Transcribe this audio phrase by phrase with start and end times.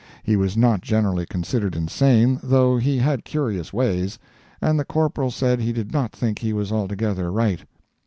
[0.23, 4.17] He was not generally considered insane, though he had curious ways,
[4.59, 7.59] and the Corporal said he did not think he was altogether right.